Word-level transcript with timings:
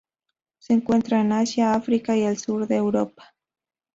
Se 0.57 0.73
encuentra 0.73 1.21
en 1.21 1.31
Asia, 1.31 1.75
África 1.75 2.17
y 2.17 2.23
el 2.23 2.35
sur 2.39 2.65
de 2.65 2.75
Europa. 2.77 3.35